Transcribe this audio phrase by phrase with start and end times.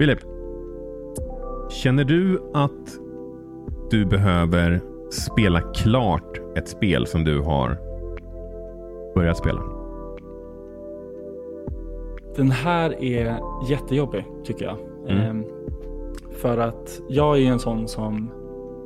[0.00, 0.18] Filip,
[1.70, 2.98] känner du att
[3.90, 4.80] du behöver
[5.10, 7.78] spela klart ett spel som du har
[9.14, 9.60] börjat spela?
[12.36, 13.38] Den här är
[13.68, 14.78] jättejobbig tycker jag.
[15.08, 15.22] Mm.
[15.22, 15.44] Ehm,
[16.32, 18.30] för att jag är en sån som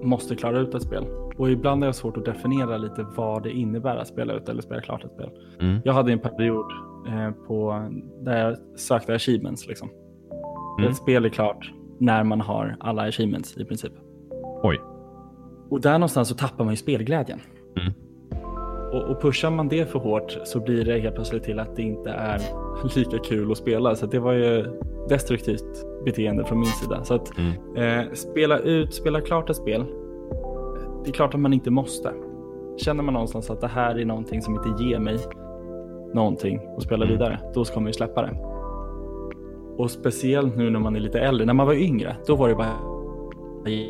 [0.02, 1.04] måste klara ut ett spel.
[1.36, 4.62] Och ibland är det svårt att definiera lite vad det innebär att spela ut eller
[4.62, 5.30] spela klart ett spel.
[5.60, 5.80] Mm.
[5.84, 6.66] Jag hade en period
[7.08, 7.88] eh, på,
[8.20, 9.67] där jag sökte achievements.
[9.67, 9.90] Liksom.
[10.78, 10.90] Mm.
[10.90, 13.92] Ett spel är klart när man har alla achievements i princip.
[14.62, 14.80] Oj.
[15.70, 17.40] Och där någonstans så tappar man ju spelglädjen.
[17.80, 17.92] Mm.
[18.92, 21.82] Och, och pushar man det för hårt så blir det helt plötsligt till att det
[21.82, 22.40] inte är
[22.96, 23.94] lika kul att spela.
[23.94, 24.66] Så det var ju
[25.08, 27.04] destruktivt beteende från min sida.
[27.04, 27.76] Så att Mm.
[28.06, 29.84] eh, spela ut, spela klart ett spel.
[31.04, 32.12] Det är klart att man inte måste.
[32.77, 35.19] Känner man någonstans att det här är någonting som inte ger mig
[36.14, 37.19] någonting att spela Mm.
[37.19, 38.36] vidare, då ska man ju släppa det.
[39.77, 41.47] Och speciellt nu när man är lite äldre.
[41.47, 42.77] När man var yngre, då var det bara
[43.70, 43.86] i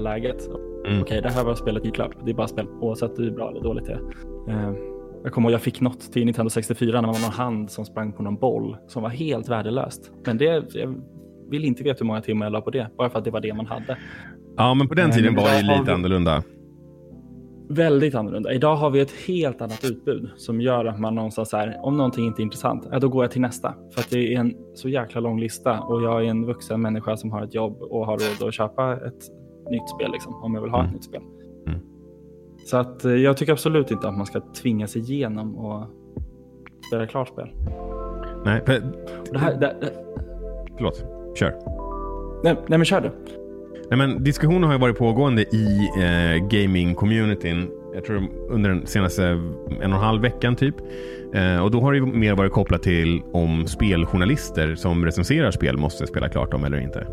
[0.00, 0.48] läget.
[0.86, 1.02] Mm.
[1.02, 2.12] Okej, det här var spelet gick upp.
[2.24, 4.00] Det är bara spel oavsett hur bra eller dåligt det är.
[4.48, 4.74] Eh,
[5.22, 7.84] jag kommer ihåg jag fick något till Nintendo 64 när man var någon hand som
[7.84, 10.12] sprang på någon boll som var helt värdelöst.
[10.26, 10.94] Men det, jag
[11.50, 13.40] vill inte veta hur många timmar jag la på det, bara för att det var
[13.40, 13.98] det man hade.
[14.56, 16.42] Ja, men på den Nej, tiden men var det lite annorlunda.
[17.68, 18.52] Väldigt annorlunda.
[18.52, 22.26] Idag har vi ett helt annat utbud som gör att man någonstans är, om någonting
[22.26, 23.74] inte är intressant, ja, då går jag till nästa.
[23.94, 27.16] För att det är en så jäkla lång lista och jag är en vuxen människa
[27.16, 29.24] som har ett jobb och har råd att köpa ett
[29.70, 30.88] nytt spel liksom, om jag vill ha Mm.
[30.88, 31.22] ett nytt spel.
[31.66, 31.80] Mm.
[32.66, 35.84] Så att eh, jag tycker absolut inte att man ska tvinga sig igenom och
[36.88, 37.48] spela klart spel.
[38.44, 39.90] Nej, Och Det här, det, det,
[40.76, 41.04] förlåt.
[41.34, 41.54] Kör.
[42.44, 43.10] nej, nej men kör du.
[43.90, 47.68] Nej, men diskussionen har ju varit pågående i eh, gaming-communityn.
[47.94, 49.42] Jag tror under den senaste en
[49.78, 50.74] och en halv veckan typ.
[51.34, 55.76] Eh, och då har det ju mer varit kopplat till om speljournalister som recenserar spel
[55.76, 57.06] måste spela klart dem eller inte.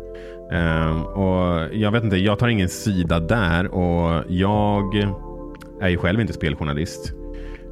[0.52, 4.94] Eh, och jag vet inte, jag tar ingen sida där och jag
[5.80, 7.12] är ju själv inte speljournalist.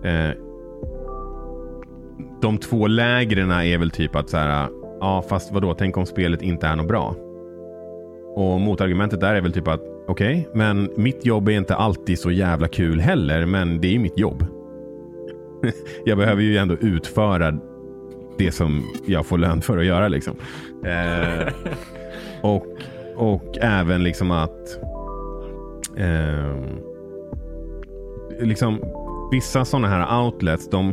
[0.04, 0.30] Eh,
[2.42, 4.68] de två lägren är väl typ att så här,
[5.00, 7.29] ja fast vadå, tänk om spelet inte är något bra.
[8.34, 12.30] Och motargumentet där är väl typ att okej, men mitt jobb är inte alltid så
[12.30, 14.46] jävla kul heller, men det är ju mitt jobb.
[16.04, 17.60] jag behöver ju ändå utföra
[18.38, 20.36] det som jag får lön för att göra liksom.
[20.84, 21.52] Eh,
[22.42, 22.66] och,
[23.16, 24.78] och även liksom att
[25.96, 26.56] eh,
[28.40, 28.80] liksom
[29.30, 30.92] vissa sådana här outlets, de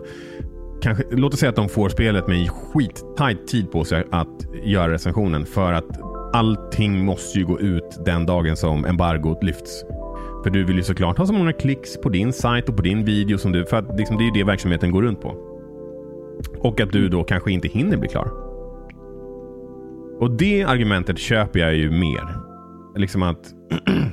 [0.82, 4.48] kanske, låt oss säga att de får spelet med en skittajt tid på sig att
[4.64, 9.86] göra recensionen för att allting måste ju gå ut den dagen som embargot lyfts.
[10.44, 13.06] För du vill ju såklart ha så många klicks på din sajt och på din
[13.06, 15.36] video som du, för att liksom, det är ju det verksamheten går runt på.
[16.60, 18.32] Och att du då kanske inte hinner bli klar.
[20.20, 22.40] Och det argumentet köper jag ju mer.
[22.96, 23.54] Liksom att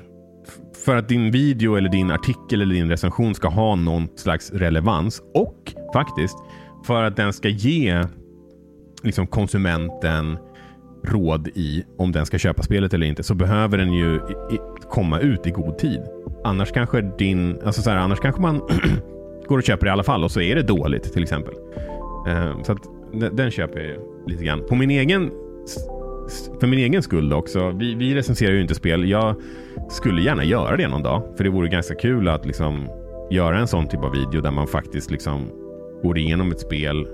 [0.84, 5.22] för att din video eller din artikel eller din recension ska ha någon slags relevans
[5.34, 6.36] och faktiskt
[6.86, 8.04] för att den ska ge
[9.02, 10.38] liksom konsumenten
[11.04, 14.58] råd i om den ska köpa spelet eller inte så behöver den ju i, i,
[14.90, 16.00] komma ut i god tid.
[16.44, 18.60] Annars kanske din, alltså så här, annars kanske man
[19.48, 21.54] går och köper det i alla fall och så är det dåligt till exempel.
[22.28, 22.82] Uh, så att
[23.12, 24.62] den, den köper jag ju lite grann.
[24.68, 25.30] På min egen
[26.60, 27.70] för min egen skull också.
[27.70, 29.08] Vi, vi recenserar ju inte spel.
[29.08, 29.36] Jag
[29.90, 31.22] skulle gärna göra det någon dag.
[31.36, 32.88] För det vore ganska kul att liksom
[33.30, 35.50] göra en sån typ av video där man faktiskt liksom
[36.02, 37.06] går igenom ett spel,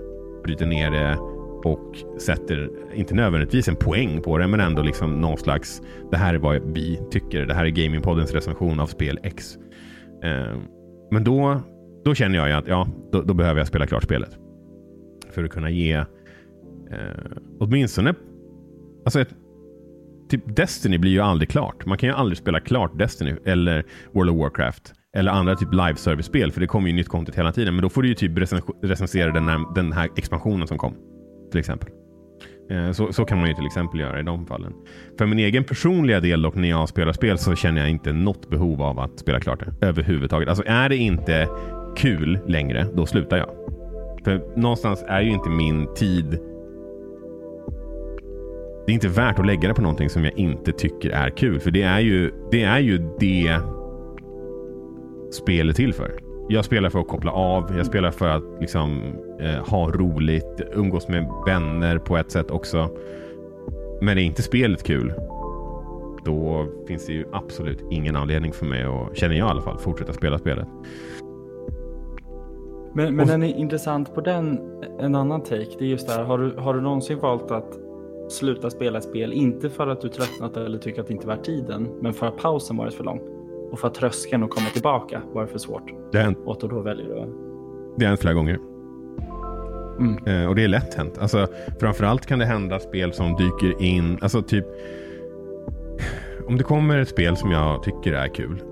[0.45, 1.19] bryter ner det
[1.67, 6.35] och sätter, inte nödvändigtvis en poäng på det, men ändå liksom någon slags, det här
[6.35, 7.47] är vad vi tycker.
[7.47, 9.57] Det här är Gamingpoddens recension av spel X.
[10.25, 10.57] Eh,
[11.11, 11.61] men då,
[12.05, 14.39] då känner jag ju att ja, då, då behöver jag spela klart spelet.
[15.31, 16.07] För att kunna ge eh,
[17.61, 18.15] åtminstone
[19.05, 19.35] Alltså ett,
[20.29, 21.87] typ Destiny blir ju aldrig klart.
[21.87, 25.97] Man kan ju aldrig spela klart Destiny eller World of Warcraft eller andra typ live
[25.97, 27.75] service-spel för det kommer ju nytt content hela tiden.
[27.75, 28.39] Men då får du ju typ
[28.83, 30.95] recensera den här, den här expansionen som kom.
[31.51, 31.89] Till exempel.
[32.71, 34.73] Eh, så, så kan man ju till exempel göra i de fallen.
[35.19, 38.51] För min egen personliga del och när jag spelar spel så känner jag inte något
[38.51, 40.49] behov av att spela klart det överhuvudtaget.
[40.49, 41.49] Alltså är det inte
[41.97, 43.51] kul längre, då slutar jag.
[44.25, 46.39] För någonstans är ju inte min tid
[48.87, 51.61] det är inte värt att lägga det på någonting som jag inte tycker är kul.
[51.61, 53.61] För det är ju det, är ju det
[55.33, 56.30] spelet till för.
[56.53, 57.77] Jag spelar för att koppla av.
[57.77, 59.03] Jag spelar för att liksom,
[59.41, 62.89] eh, ha roligt, umgås med vänner på ett sätt också.
[64.01, 65.13] Men är inte spelet kul,
[66.25, 69.79] då finns det ju absolut ingen anledning för mig att, känner jag i alla fall,
[69.79, 70.69] fortsätta spela spelet.
[72.95, 74.61] Men, men den är intressant på den,
[75.01, 75.77] en annan take.
[75.79, 77.79] Det är just det här, har du, har du någonsin valt att
[78.29, 81.37] sluta spela ett spel, inte för att du tröttnat eller tycker att det inte var
[81.37, 83.40] tiden, men för att pausen varit för lång.
[83.73, 85.91] Och för att tröskeln att komma tillbaka var för svårt.
[86.13, 87.15] Det har hänt, Och då väljer du...
[87.97, 88.59] det har hänt flera gånger.
[89.99, 90.27] Mm.
[90.27, 91.19] Eh, och det är lätt hänt.
[91.19, 91.47] Alltså,
[91.81, 94.19] framförallt kan det hända spel som dyker in.
[94.23, 94.65] Alltså typ.
[96.47, 98.63] Om det kommer ett spel som jag tycker är kul.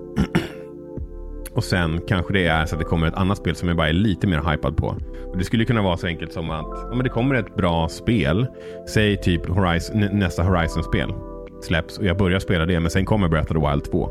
[1.53, 3.89] och sen kanske det är så att det kommer ett annat spel som jag bara
[3.89, 4.95] är lite mer hypad på.
[5.27, 7.89] Och det skulle kunna vara så enkelt som att ja, men det kommer ett bra
[7.89, 8.47] spel.
[8.87, 11.13] Säg typ Horizon, nä- nästa Horizon-spel
[11.61, 12.79] släpps och jag börjar spela det.
[12.79, 14.09] Men sen kommer Breath of the Wild 2.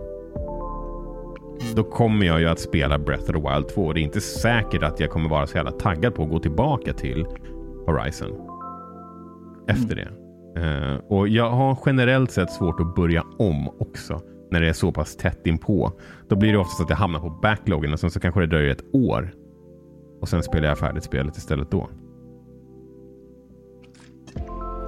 [1.79, 3.87] Då kommer jag ju att spela Breath of the Wild 2.
[3.87, 6.39] Och det är inte säkert att jag kommer vara så jävla taggad på att gå
[6.39, 7.27] tillbaka till
[7.87, 8.31] Horizon.
[9.69, 10.09] Efter det.
[10.61, 14.21] Eh, och jag har generellt sett svårt att börja om också.
[14.51, 15.93] När det är så pass tätt inpå.
[16.29, 18.71] Då blir det oftast att jag hamnar på backloggen och sen så kanske det dröjer
[18.71, 19.35] ett år.
[20.21, 21.89] Och sen spelar jag färdigt spelet istället då.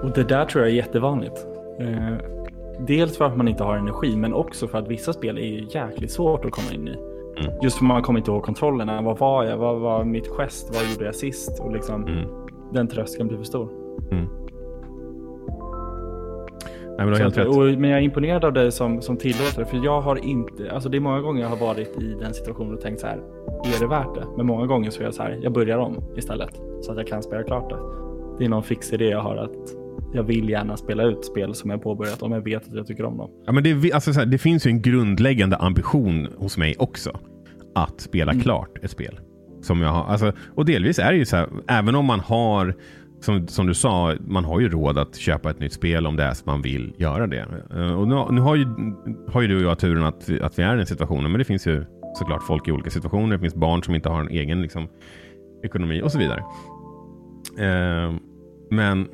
[0.03, 1.47] Och det där tror jag är jättevanligt.
[1.81, 2.40] Eh,
[2.87, 5.67] dels för att man inte har energi, men också för att vissa spel är ju
[5.71, 6.97] jäkligt svårt att komma in i.
[7.41, 7.53] Mm.
[7.63, 9.03] Just för man kommer inte ihåg kontrollerna.
[9.03, 9.57] Vad var jag?
[9.59, 10.71] Vad var mitt gest?
[10.75, 11.61] Vad gjorde jag sist?
[11.61, 12.29] Och liksom, Mm.
[12.73, 13.69] den tröskeln blir för stor.
[14.11, 14.27] Mm.
[16.99, 17.49] Nej, men helt rätt.
[17.49, 19.65] och, men jag är imponerad av dig som, som tillåter.
[19.65, 22.75] För jag har inte, alltså det är många gånger jag har varit i den situationen
[22.75, 23.17] och tänkt så här,
[23.77, 24.25] är det värt det?
[24.37, 26.61] Men många gånger så är jag så här, jag börjar om istället.
[26.81, 27.77] Så att jag kan spela klart det.
[28.39, 29.80] Det är någon fix idé jag har att
[30.15, 33.05] jag vill gärna spela ut spel som jag påbörjat om jag vet att jag tycker
[33.05, 33.31] om dem.
[33.47, 37.19] Ja, men det, alltså, så här, det finns ju en grundläggande ambition hos mig också.
[37.75, 39.21] Att spela klart ett spel.
[39.63, 42.75] Som jag har, alltså, och delvis är det ju så här, även om man har,
[43.21, 46.23] som, som du sa, man har ju råd att köpa ett nytt spel om det
[46.25, 47.47] är så man vill göra det.
[47.75, 48.67] Eh, Och nu, nu har, ju,
[49.29, 51.45] har ju du och jag turen att, att vi är i den situationen, men det
[51.45, 51.85] finns ju
[52.15, 53.37] såklart folk i olika situationer.
[53.37, 54.89] Det finns barn som inte har en egen liksom,
[55.65, 56.43] ekonomi och så vidare.
[57.59, 58.15] Eh,
[58.71, 59.09] men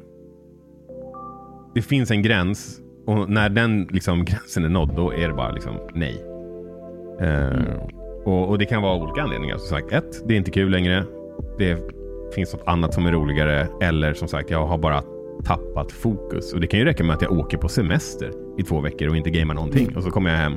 [1.77, 5.51] det finns en gräns och när den liksom, gränsen är nådd då är det bara
[5.53, 6.25] liksom nej.
[7.21, 7.59] Eh,
[8.25, 9.57] och, och det kan vara olika anledningar.
[9.57, 11.05] Som sagt, ett, det är inte kul längre.
[11.59, 11.79] Det
[12.35, 13.69] finns något annat som är roligare.
[13.83, 15.03] Eller som sagt, jag har bara
[15.45, 16.53] tappat fokus.
[16.53, 19.17] Och det kan ju räcka med att jag åker på semester i två veckor och
[19.17, 19.97] inte gamar någonting.
[19.97, 20.55] Och så kommer jag hem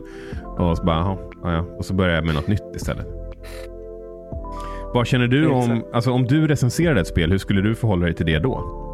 [0.58, 1.66] och så bara, "Jaha, ja.
[1.78, 3.08] Och så börjar jag med något nytt istället.
[4.94, 8.16] Vad känner du om, alltså om du recenserade ett spel, hur skulle du förhålla dig
[8.16, 8.89] till det då?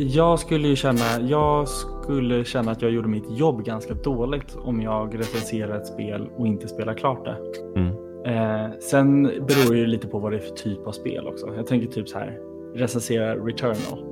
[0.00, 4.82] Jag skulle ju känna, jag skulle känna att jag gjorde mitt jobb ganska dåligt om
[4.82, 7.36] jag recenserar ett spel och inte spelar klart det.
[7.80, 7.94] Mm.
[8.26, 11.54] Eh, sen beror det ju lite på vad det är för typ av spel också.
[11.56, 12.38] Jag tänker typ så här,
[12.74, 14.04] recensera Returnal.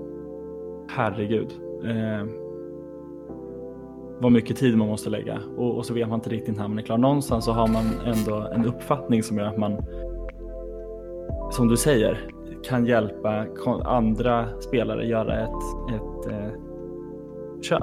[0.88, 1.48] Herregud.
[1.84, 2.26] Eh,
[4.20, 6.78] vad mycket tid man måste lägga och, och så vet man inte riktigt när man
[6.78, 6.98] är klar.
[6.98, 9.76] Någonstans så har man ändå en uppfattning som gör att man,
[11.50, 12.30] som du säger,
[12.68, 13.46] kan hjälpa
[13.84, 16.50] andra spelare göra ett, ett eh,
[17.62, 17.82] köp.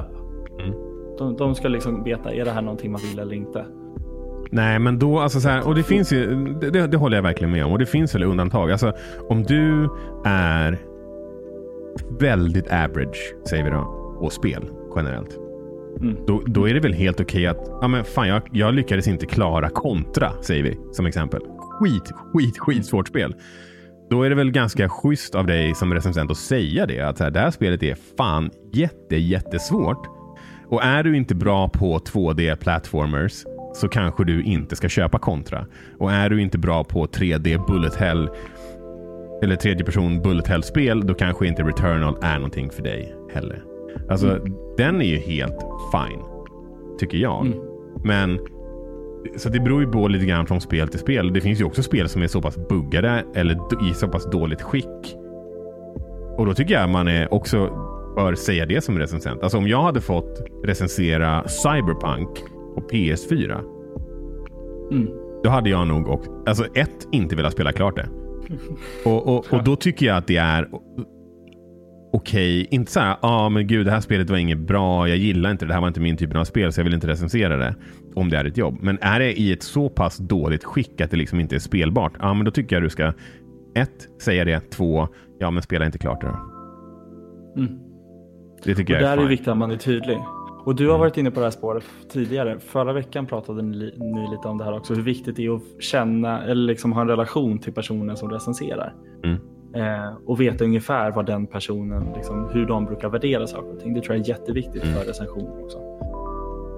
[0.59, 0.73] Mm.
[1.17, 3.65] De, de ska liksom veta, är det här någonting man vill eller inte?
[4.51, 7.51] Nej, men då, alltså så här, och det finns ju, det, det, håller jag verkligen
[7.51, 7.71] med om.
[7.71, 8.71] Och det finns väl undantag.
[8.71, 8.93] Alltså,
[9.29, 9.89] om du
[10.25, 10.79] är
[12.19, 13.83] väldigt average, säger vi då,
[14.19, 15.39] på spel generellt.
[16.01, 16.17] Mm.
[16.27, 19.25] Då, då är det väl helt okej att, ja men fan jag, jag lyckades inte
[19.25, 21.41] klara kontra, säger vi som exempel.
[21.79, 23.35] Skit, skit, skit svårt spel.
[24.09, 27.01] Då är det väl ganska schysst av dig som recensent att säga det.
[27.01, 30.07] Att så här, det här spelet är fan jätte, jättesvårt.
[30.67, 33.43] Och är du inte bra på 2D platformers
[33.73, 35.65] så kanske du inte ska köpa kontra.
[35.99, 38.29] Och är du inte bra på 3D bullet hell
[39.43, 43.63] eller tredje person bullet hell-spel, då kanske inte Returnal är någonting för dig heller.
[44.09, 44.39] Alltså,
[44.77, 45.59] den är ju helt
[45.91, 46.21] fine,
[46.99, 47.45] tycker jag.
[47.45, 47.59] Mm.
[48.03, 48.39] Men
[49.35, 51.33] så det beror ju på lite grann från spel till spel.
[51.33, 53.55] Det finns ju också spel som är så pass buggade eller
[53.89, 55.15] i så pass dåligt skick.
[56.37, 57.69] Och då tycker jag man är också
[58.15, 59.43] bör säga det som recensent.
[59.43, 62.29] Alltså om jag hade fått recensera Cyberpunk
[62.75, 63.59] på PS4.
[64.91, 65.07] Mm.
[65.43, 68.09] Då hade jag nog och, alltså ett, inte velat spela klart det.
[69.05, 70.69] Och, och, och då tycker jag att det är
[72.13, 72.67] okej.
[72.71, 75.51] Inte så här, ja ah, men gud det här spelet var inget bra, jag gillar
[75.51, 77.57] inte det, det här var inte min typ av spel så jag vill inte recensera
[77.57, 77.75] det.
[78.15, 78.77] Om det är ett jobb.
[78.81, 82.13] Men är det i ett så pass dåligt skick att det liksom inte är spelbart,
[82.19, 83.13] ja men då tycker jag du ska
[83.75, 85.07] ett, säga det, två,
[85.39, 86.39] ja men spela inte klart det då.
[87.61, 87.79] Mm.
[88.63, 89.29] Det tycker Och jag där är är det fine.
[89.29, 90.17] viktigt att man är tydlig.
[90.65, 92.59] Och du har varit inne på det här spåret tidigare.
[92.59, 94.93] Förra veckan pratade ni, ni lite om det här också.
[94.93, 98.93] Hur viktigt det är att känna eller liksom ha en relation till personen som recenserar.
[99.23, 99.37] Mm.
[99.75, 103.93] Eh, och veta ungefär vad den personen, liksom, hur de brukar värdera saker och ting.
[103.93, 104.95] Det tror jag är jätteviktigt Mm.
[104.95, 105.77] för recensioner också.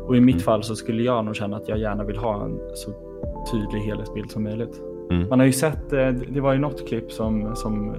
[0.08, 2.60] Och i mitt fall så skulle jag nog känna att jag gärna vill ha en
[2.74, 2.92] så
[3.52, 4.82] tydlig helhetsbild som möjligt.
[5.12, 5.30] Mm.
[5.30, 7.96] Man har ju sett, eh, det var ju något klipp som, som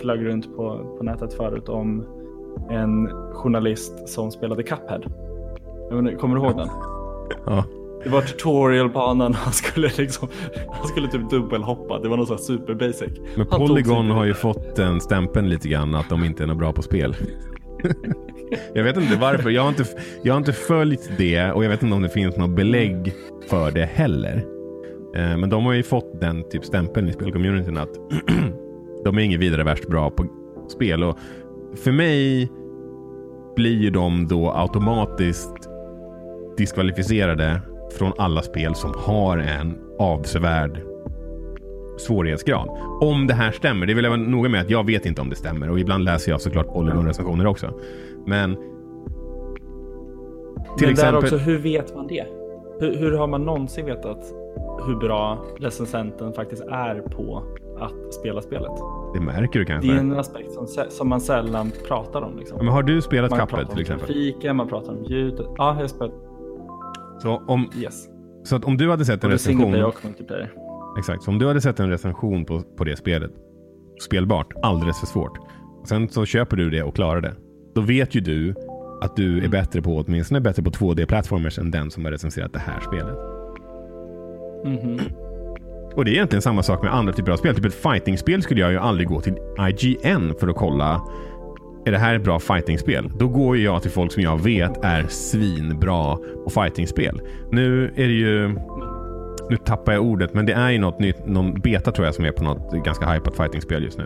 [0.00, 2.04] flög runt på, på nätet förut om
[2.70, 5.00] en journalist som spelade Cuphead.
[6.20, 6.68] Kommer du ihåg den?
[7.46, 7.64] Ja.
[8.04, 10.28] Det var tutorialbanan, han skulle liksom,
[10.72, 11.98] han skulle typ dubbelhoppa.
[11.98, 13.10] Det var något så super basic.
[13.36, 16.58] Men Han Polygon har ju fått den stämpeln lite grann att de inte är något
[16.58, 17.16] bra på spel.
[18.74, 19.50] jag vet inte varför.
[19.50, 19.84] Jag har inte,
[20.22, 23.14] jag har inte följt det och jag vet inte om det finns något belägg
[23.48, 24.44] för det heller.
[25.16, 27.94] Eh, Men de har ju fått den typ stämpeln i spelcommunityn att
[29.04, 30.26] de är inget vidare värst bra på
[30.68, 31.04] spel.
[31.04, 31.18] Och
[31.76, 32.48] för mig
[33.56, 35.68] blir ju de då automatiskt
[36.56, 37.60] diskvalificerade
[37.92, 40.80] från alla spel som har en avsevärd
[41.98, 42.68] svårighetsgrad.
[43.00, 43.86] Om det här stämmer.
[43.86, 46.04] Det vill jag vara noga med att jag vet inte om det stämmer och ibland
[46.04, 47.80] läser jag såklart Polygon-recensioner också.
[48.26, 48.54] Men
[50.78, 52.26] till Men exempel, där också, hur vet man det?
[52.80, 54.32] Hur, hur har man någonsin vetat
[54.86, 57.42] hur bra recensenten faktiskt är på
[57.80, 58.70] att spela spelet?
[59.14, 59.92] det märker du Det är kanske.
[59.92, 62.38] en aspekt som, som man sällan pratar om.
[62.38, 62.58] Liksom.
[62.58, 64.06] Men har du spelat Man Cuphead pratar till om exempel?
[64.06, 65.46] grafiken, man pratar om ljudet.
[65.56, 66.12] Ja, jag har spelat.
[67.22, 68.08] Så, om, Yes.
[68.44, 69.92] så att om du hade sett en recension.
[70.98, 71.22] Exakt.
[71.22, 73.30] Så om du hade sett en recension på, på det spelet.
[74.04, 74.46] Spelbart.
[74.62, 75.38] Alldeles för svårt.
[75.84, 77.34] Sen så köper du det och klarar det.
[77.74, 78.54] Då vet ju du
[79.02, 79.44] att du Mm.
[79.44, 83.16] är bättre på åtminstone bättre på 2D-plattformers än den som har recenserat det här spelet.
[84.64, 84.98] Mhm.
[85.94, 87.54] Och det är egentligen samma sak med andra typer av spel.
[87.54, 91.02] Typ ett fightingspel skulle jag ju aldrig gå till IGN för att kolla.
[91.86, 93.10] Är det här ett bra fightingspel?
[93.18, 97.20] Då går ju jag till folk som jag vet är svinbra på fightingspel.
[97.50, 98.48] Nu är det ju...
[99.50, 102.24] Nu tappar jag ordet, men det är ju något nytt, någon beta tror jag som
[102.24, 104.04] är på något ganska hypat fightingspel just nu.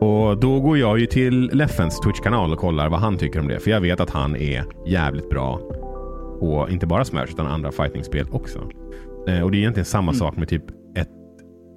[0.00, 3.60] Och då går jag ju till Leffens Twitch-kanal och kollar vad han tycker om det.
[3.60, 5.60] För jag vet att han är jävligt bra
[6.40, 8.58] på inte bara Smash utan andra fightingspel också.
[9.28, 10.64] Eh, och det är egentligen samma sak med typ
[10.96, 11.08] ett,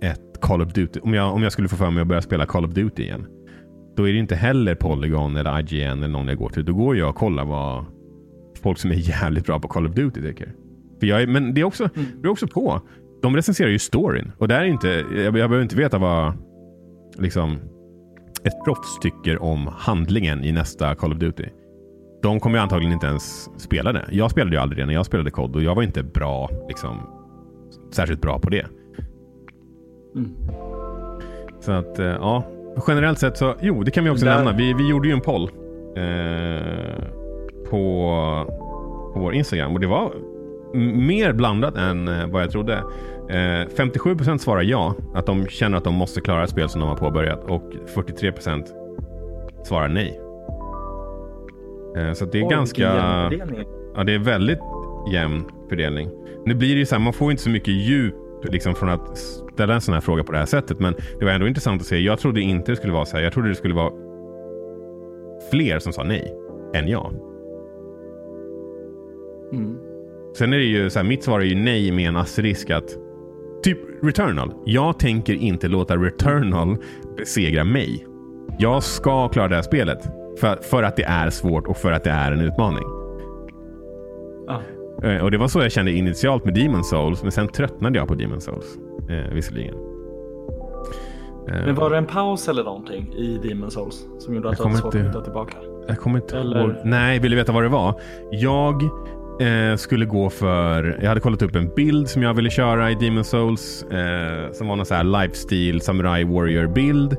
[0.03, 0.99] ett Call of Duty.
[0.99, 3.25] Om jag, om jag skulle få för mig att börja spela Call of Duty igen.
[3.95, 6.65] Då är det inte heller Polygon eller IGN eller någon jag går till.
[6.65, 7.85] Då går jag och kollar vad
[8.61, 10.53] folk som är jävligt bra på Call of Duty tycker.
[10.99, 11.89] För jag är, men det är också,
[12.21, 12.81] det är också på.
[13.21, 14.31] De recenserar ju storyn.
[14.37, 16.33] Och där är inte, jag, jag behöver inte veta vad
[17.17, 17.57] liksom,
[18.43, 21.45] ett proffs tycker om handlingen i nästa Call of Duty.
[22.21, 24.05] De kommer ju antagligen inte ens spela det.
[24.11, 26.97] Jag spelade ju aldrig det när jag spelade COD och jag var inte bra, liksom,
[27.91, 28.65] särskilt bra på det.
[30.15, 30.31] Mm.
[31.59, 32.43] Så att, eh, ja.
[32.87, 34.51] Generellt sett så, jo, det kan vi också Där- nämna.
[34.51, 35.43] Vi, vi gjorde ju en poll
[35.97, 37.03] eh,
[37.69, 38.11] på,
[39.13, 40.11] på vår Instagram och det var
[40.93, 42.73] mer blandat än eh, vad jag trodde.
[43.29, 46.89] Eh, 57% svarar ja, att de känner att de måste klara ett spel som de
[46.89, 48.65] har påbörjat och 43%
[49.63, 50.19] svarar nej.
[51.97, 52.83] Eh, så det är Oj, ganska...
[53.95, 54.59] Ja, det är väldigt
[55.13, 56.09] jämn fördelning.
[56.45, 59.17] Nu blir det ju så här, man får inte så mycket djup liksom, från att
[59.53, 60.79] ställa en sån här fråga på det här sättet.
[60.79, 61.97] Men det var ändå intressant att se.
[61.97, 63.23] Jag trodde inte det skulle vara så här.
[63.23, 63.93] Jag trodde det skulle vara
[65.51, 66.33] fler som sa nej
[66.73, 67.11] än ja.
[69.53, 69.77] Mm.
[70.37, 72.97] Sen är det ju så här, mitt svar är ju nej med en asterisk att
[73.63, 74.53] typ Returnal.
[74.65, 76.77] Jag tänker inte låta Returnal
[77.17, 78.07] besegra mig.
[78.59, 80.03] Jag ska klara det här spelet.
[80.39, 82.83] För, för att det är svårt och för att det är en utmaning.
[84.47, 84.61] Ja.
[85.03, 88.07] Eh, Och det var så jag kände initialt med Demon Souls, men sen tröttnade jag
[88.07, 88.65] på Demon Souls.
[89.09, 89.75] Eh, visserligen.
[91.49, 94.63] Eh, Men var det en paus eller någonting i Demon Souls som gjorde att du
[94.63, 95.57] hade svårt att hitta tillbaka?
[95.87, 96.73] Jag kommer inte Eller- ihåg.
[96.83, 98.01] Nej, vill du veta vad det var?
[98.31, 98.83] Jag
[99.41, 100.99] eh, skulle gå för...
[101.01, 103.83] Jag hade kollat upp en bild som jag ville köra i Demon Souls.
[103.83, 107.17] Eh, som var någon så här lifestyle samurai warrior bild.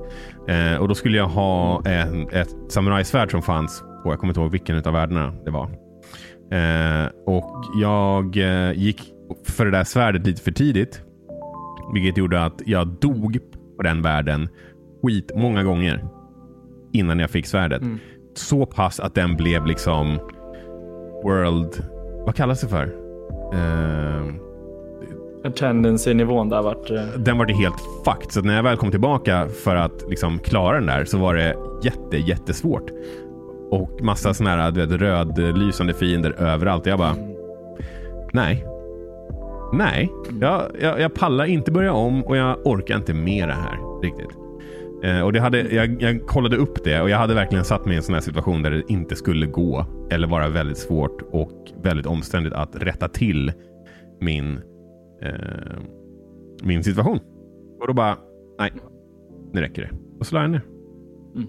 [0.49, 4.40] Eh, och då skulle jag ha en, ett samurajsvärd som fanns på, jag kommer inte
[4.40, 5.71] ihåg vilken av världarna det var.
[6.50, 9.12] Eh, och jag eh, gick
[9.44, 11.02] för det där svärdet lite för tidigt.
[11.94, 13.38] Vilket gjorde att jag dog
[13.76, 14.48] på den världen
[15.02, 16.04] skit många gånger.
[16.92, 17.82] Innan jag fick svärdet.
[17.82, 17.98] Mm.
[18.34, 20.18] Så pass att den blev liksom
[21.24, 21.84] World...
[22.26, 22.84] Vad kallas det för?
[23.52, 24.34] Eh,
[25.50, 26.90] Tendency-nivån där vart...
[26.90, 28.32] eh, den var det helt fucked.
[28.32, 31.56] Så när jag väl kom tillbaka för att liksom klara den där så var det
[31.82, 32.90] jätte, jättesvårt.
[33.70, 36.87] Och massa såna här du vet, rödlysande fiender överallt.
[36.87, 37.16] Jag bara,
[38.32, 38.66] nej.
[39.73, 44.00] Nej, jag, jag, jag pallar inte börja om och jag orkar inte med det här
[44.02, 44.30] riktigt.
[45.02, 47.94] Eh, och det hade, jag, jag kollade upp det och jag hade verkligen satt mig
[47.94, 51.73] i en sån här situation där det inte skulle gå eller vara väldigt svårt och
[51.82, 53.52] väldigt omständigt att rätta till
[54.20, 54.61] min,
[55.23, 55.76] eh,
[56.62, 57.18] min situation.
[57.80, 58.16] Och då bara,
[58.58, 58.73] nej,
[59.52, 59.90] nu räcker det.
[60.18, 60.62] Och så la jag ner.
[61.35, 61.49] Mm.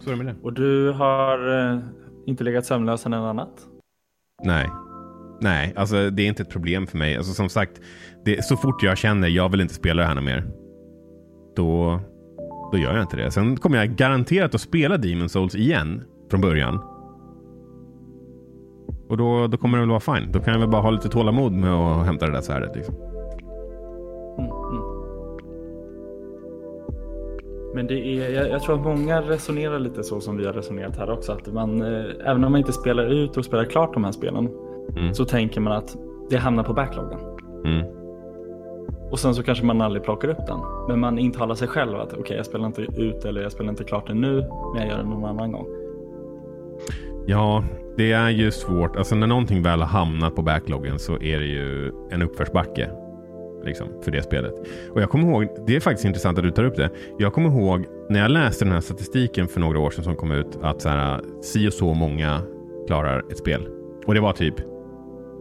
[0.00, 0.40] Så är det med det.
[0.42, 1.78] Och du har eh,
[2.26, 3.66] inte legat sömnlös än en annat?
[4.44, 4.70] Nej.
[5.40, 7.16] Nej, alltså det är inte ett problem för mig.
[7.16, 7.80] Alltså som sagt,
[8.24, 10.44] det, så fort jag känner jag vill inte spela det här mer.
[11.56, 12.00] Då,
[12.72, 13.30] då gör jag inte det.
[13.30, 16.80] Sen kommer jag garanterat att spela Demon Souls igen från början.
[19.08, 20.32] Och då, då kommer det väl vara fine.
[20.32, 22.76] Då kan jag väl bara ha lite tålamod med att hämta det där svärdet.
[22.76, 23.09] Liksom.
[27.74, 30.96] Men det är, jag, jag, tror att många resonerar lite så som vi har resonerat
[30.96, 31.32] här också.
[31.32, 34.48] Att man, eh, även om man inte spelar ut och spelar klart de här spelen
[34.96, 35.14] mm.
[35.14, 35.96] så tänker man att
[36.30, 37.18] det hamnar på backloggen.
[37.64, 37.86] Mm.
[39.10, 40.58] Och sen så kanske man aldrig plockar upp den.
[40.88, 43.70] Men man intalar sig själv att okej, okay, jag spelar inte ut eller jag spelar
[43.70, 45.66] inte klart den nu, men jag gör det någon annan gång.
[47.26, 47.64] Ja,
[47.96, 48.96] det är ju svårt.
[48.96, 52.90] Alltså när någonting väl har hamnat på backloggen så är det ju en uppförsbacke.
[53.64, 54.54] Liksom, för det spelet.
[54.90, 56.90] Och jag kommer ihåg, det är faktiskt intressant att du tar upp det.
[57.18, 60.32] Jag kommer ihåg när jag läste den här statistiken för några år sedan som kom
[60.32, 62.42] ut att så här, si och så många
[62.86, 63.68] klarar ett spel.
[64.06, 64.54] Och det var typ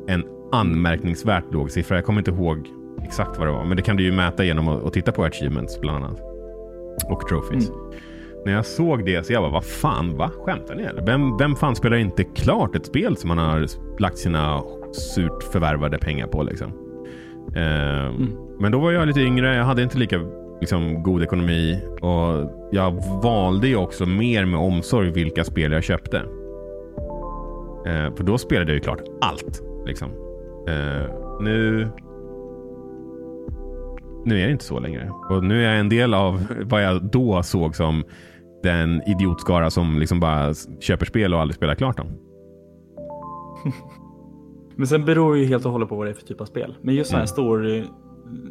[0.07, 1.95] en anmärkningsvärt låg siffra.
[1.95, 2.67] Jag kommer inte ihåg
[3.03, 5.81] exakt vad det var, men det kan du ju mäta genom att, titta på achievements
[5.81, 6.21] bland annat.
[7.09, 7.69] Och trophies.
[7.69, 7.81] Mm.
[8.45, 10.31] När jag såg det så jag bara, vad fan, va?
[10.45, 11.05] Skämtar ni eller?
[11.05, 13.67] Vem, vem fan spelar inte klart ett spel som man har
[13.99, 16.88] lagt sina surt förvärvade pengar på liksom?
[17.55, 18.31] Eh, mm.
[18.59, 20.19] Men då var jag lite yngre, jag hade inte lika
[20.61, 22.91] liksom, god ekonomi och jag
[23.23, 26.17] valde ju också mer med omsorg vilka spel jag köpte.
[27.85, 29.63] Eh, för då spelade jag ju klart allt.
[29.85, 30.09] Liksom.
[30.67, 31.87] Eh, nu
[34.25, 35.11] nu är det inte så längre.
[35.29, 38.03] Och nu är jag en del av vad jag då såg som
[38.63, 42.07] den idiotskara som liksom bara köper spel och aldrig spelar klart dem.
[44.79, 46.45] Men sen beror det ju helt och hållet på vad det är för typ av
[46.45, 46.75] spel.
[46.81, 47.19] Men just mm.
[47.19, 47.83] här story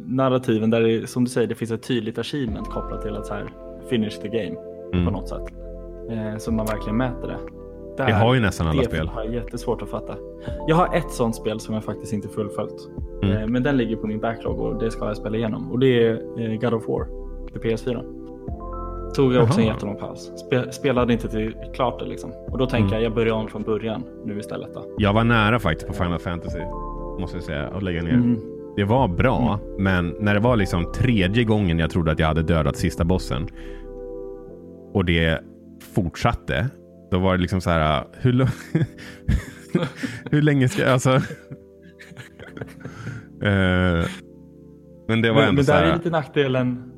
[0.05, 3.33] narrativen där det, som du säger, det finns ett tydligt achievement kopplat till att så
[3.33, 3.49] här
[3.89, 4.55] finish the game
[4.93, 5.05] mm.
[5.05, 5.53] på något sätt.
[6.09, 7.37] Eh, så man verkligen mäter det.
[7.97, 9.05] Där, det har ju nästan alla spel.
[9.05, 10.15] Det har jättesvårt att fatta.
[10.67, 12.89] Jag har ett sånt spel som jag faktiskt inte fullföljt.
[13.23, 13.37] Mm.
[13.37, 15.71] Eh, men den ligger på min backlog och det ska jag spela igenom.
[15.71, 17.07] Och det är eh, God of War
[17.51, 18.18] för PS4.
[19.19, 19.61] Tog jag också Aha.
[19.61, 20.31] en jättelång paus.
[20.71, 22.31] spelade inte till klart det liksom.
[22.31, 22.93] Och då tänker mm.
[22.93, 24.73] jag, jag börjar om från början nu istället.
[24.73, 24.95] Då.
[24.97, 26.59] Jag var nära faktiskt på Final Fantasy.
[27.19, 27.67] Måste jag säga.
[27.67, 28.13] Att lägga ner.
[28.13, 28.39] Mm.
[28.75, 29.83] Det var bra, mm.
[29.83, 33.47] men när det var liksom tredje gången jag trodde att jag hade dödat sista bossen.
[34.93, 35.39] Och det
[35.95, 36.69] fortsatte.
[37.11, 38.33] Då var det liksom så här, hur,
[40.31, 41.09] hur länge ska jag, alltså.
[41.09, 41.21] uh,
[45.07, 45.81] men det var men, ändå men så här.
[45.81, 46.88] där är lite nackdelen,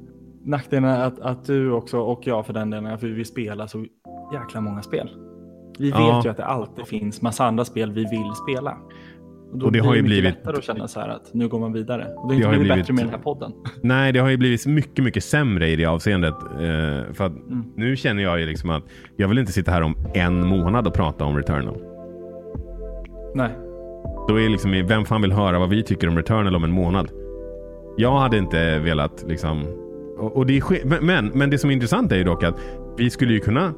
[0.45, 3.85] nackdelen att, att du också och jag för den delen, för vi spelar så
[4.33, 5.09] jäkla många spel.
[5.79, 6.21] Vi vet ja.
[6.23, 8.77] ju att det alltid finns massa andra spel vi vill spela.
[9.51, 11.47] Och då och det blir har ju blivit lättare att känna så här att nu
[11.47, 12.07] går man vidare.
[12.17, 13.51] Och det har inte blivit, blivit, bättre med den här podden.
[13.81, 16.33] Nej, det har ju blivit mycket, mycket sämre i det avseendet.
[16.33, 17.65] Uh, för mm.
[17.75, 18.83] nu känner jag ju liksom att
[19.17, 21.77] jag vill inte sitta här om en månad och prata om Returnal.
[23.35, 23.51] Nej.
[24.27, 27.11] Då är liksom, vem fan vill höra vad vi tycker om Returnal om en månad?
[27.97, 29.80] Jag hade inte velat liksom...
[30.21, 32.55] Och, och det är, men, men det som är intressant är ju dock att
[32.97, 33.73] vi skulle ju kunna...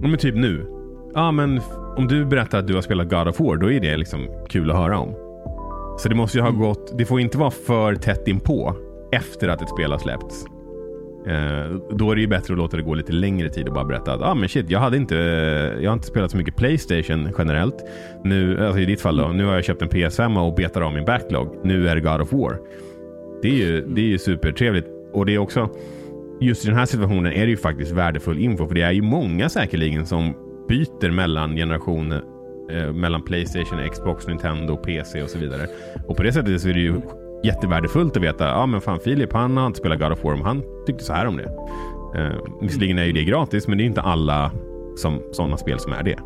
[0.00, 0.66] Men typ nu.
[1.14, 1.60] Ja, men
[1.96, 4.70] om du berättar att du har spelat God of War, då är det liksom kul
[4.70, 5.14] att höra om.
[5.98, 6.60] Så det måste ju ha mm.
[6.60, 8.76] gått, det får inte vara för tätt inpå
[9.12, 10.44] efter att ett spel har släppts.
[11.26, 13.84] Eh, då är det ju bättre att låta det gå lite längre tid och bara
[13.84, 15.16] berätta att ah, men shit, jag, hade inte,
[15.80, 17.76] jag har inte spelat så mycket Playstation generellt.
[18.24, 20.92] Nu, alltså I ditt fall då, nu har jag köpt en PS5 och betar av
[20.92, 21.56] min backlog.
[21.64, 22.58] Nu är det God of War.
[23.42, 25.01] Det är ju, det är ju supertrevligt.
[25.12, 25.68] Och det är också,
[26.40, 28.66] just i den här situationen är det ju faktiskt värdefull info.
[28.66, 30.34] För det är ju många säkerligen som
[30.68, 32.22] byter mellan generationer
[32.70, 35.66] eh, mellan Playstation, Xbox, Nintendo, PC och så vidare.
[36.08, 37.00] Och på det sättet så är det ju
[37.44, 40.44] jättevärdefullt att veta, ja men fan Filip han har inte spelat God of War, men
[40.44, 41.52] han tyckte så här om det.
[42.16, 44.50] Eh, visserligen är ju det gratis, men det är inte alla
[44.96, 46.18] som, sådana spel som är det.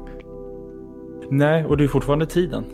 [1.31, 2.65] Nej, och det är fortfarande tiden.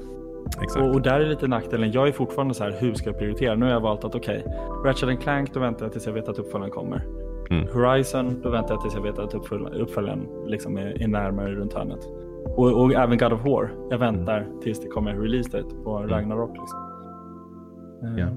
[0.62, 0.76] Exakt.
[0.76, 1.92] Och, och, där är lite nackdelen.
[1.92, 3.54] Jag är fortfarande så här, hur ska jag prioritera?
[3.54, 6.28] Nu har jag valt att okej, okay, Ratchet Clank, då väntar jag tills jag vet
[6.28, 7.06] att uppföljaren kommer.
[7.50, 7.68] Mm.
[7.74, 12.08] Horizon, då väntar jag tills jag vet att uppföljaren liksom är, är närmare runt hörnet.
[12.44, 13.70] Och, och, även God of War.
[13.90, 14.60] Jag väntar mm.
[14.60, 16.10] tills det kommer release date på mm.
[16.10, 16.50] Ragnarok.
[16.58, 16.78] Liksom.
[18.18, 18.32] Yeah.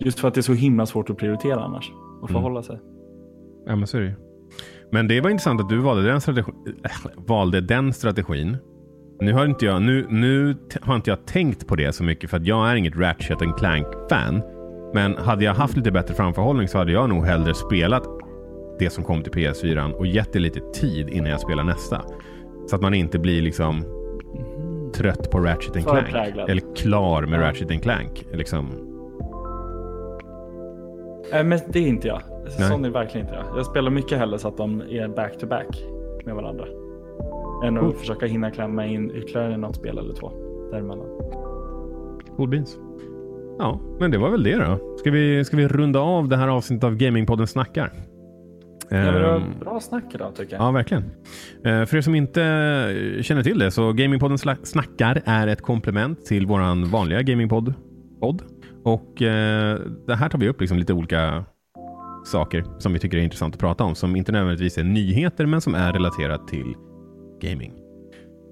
[0.00, 2.42] Just för att det är så himla svårt att prioritera annars och mm.
[2.42, 2.78] förhålla sig.
[3.66, 4.14] Ja, men så är det
[4.92, 6.52] Men det var intressant att du valde den, strategi
[7.16, 8.56] valde den strategin.
[9.20, 12.36] Nu har, inte jag, nu, nu har inte jag tänkt på det så mycket för
[12.36, 14.42] att jag är inget Ratchet Clank-fan.
[14.94, 18.02] Men hade jag haft lite bättre framförhållning så hade jag nog hellre spelat
[18.78, 22.02] det som kom till PS4 och gett det lite tid innan jag spelar nästa.
[22.66, 23.84] Så att man inte blir liksom
[24.94, 26.08] trött på Ratchet Clank.
[26.48, 27.48] Eller klar med ja.
[27.48, 28.26] Ratchet Clank.
[28.32, 28.70] Liksom.
[31.32, 32.20] Nej, men det är inte jag.
[32.58, 32.68] Nej.
[32.68, 33.58] Sån är verkligen inte jag.
[33.58, 35.84] Jag spelar mycket hellre så att de är back to back
[36.24, 36.64] med varandra.
[37.64, 37.94] Än att cool.
[37.94, 40.32] försöka hinna klämma in ytterligare något spel eller två
[40.72, 41.06] däremellan.
[42.36, 42.78] Cool beans.
[43.58, 44.96] Ja, men det var väl det då.
[44.98, 47.92] Ska vi, ska vi runda av det här avsnittet av Gamingpodden snackar?
[48.90, 50.62] Ja, men det var Ehm, bra snack idag tycker jag.
[50.62, 51.02] Ja, verkligen.
[51.64, 52.40] Eh, För er som inte
[53.22, 57.74] känner till det så Gamingpodden Snackar är ett komplement till våran vanliga Gamingpodd.
[58.20, 58.42] Podd.
[58.84, 61.44] Och eh, det här tar vi upp liksom lite olika
[62.24, 63.94] saker som vi tycker är intressant att prata om.
[63.94, 66.74] Som inte nödvändigtvis är nyheter men som är relaterat till
[67.40, 67.72] gaming.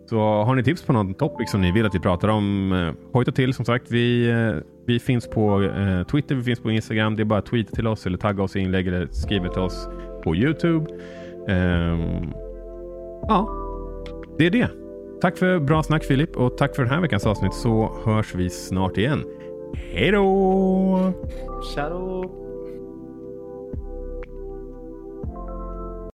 [0.06, 3.12] Så har ni tips på någon topic som ni vill att vi pratar om, eh,
[3.12, 3.90] hojta till som sagt.
[3.90, 7.16] Vi, eh, vi finns på eh, Twitter, vi finns på Instagram.
[7.16, 9.62] Det är bara att tweeta till oss eller tagga oss i inlägg eller skriva till
[9.62, 9.88] oss
[10.24, 10.86] på Youtube.
[11.48, 12.32] Ehm,
[13.28, 13.48] ja,
[14.38, 14.68] det är det.
[15.20, 18.50] Tack för bra snack Filip och tack för den här veckans avsnitt så hörs vi
[18.50, 19.24] snart igen.
[19.74, 21.12] Hej då!